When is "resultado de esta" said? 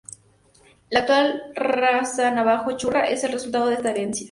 3.33-3.91